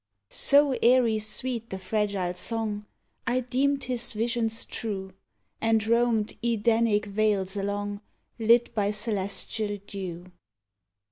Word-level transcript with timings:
So 0.31 0.75
airy 0.81 1.19
sweet 1.19 1.69
the 1.69 1.77
fragile 1.77 2.33
song, 2.33 2.87
I 3.27 3.41
deemed 3.41 3.83
his 3.83 4.13
visions 4.13 4.65
true, 4.65 5.13
And 5.61 5.85
roamed 5.85 6.35
Edenic 6.43 7.05
vales 7.05 7.55
along, 7.55 8.01
Lit 8.39 8.73
by 8.73 8.89
celestial 8.89 9.77
dew. 9.85 10.31